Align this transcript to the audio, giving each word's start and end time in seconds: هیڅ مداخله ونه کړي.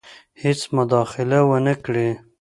هیڅ 0.41 0.59
مداخله 0.75 1.39
ونه 1.49 1.73
کړي. 1.83 2.07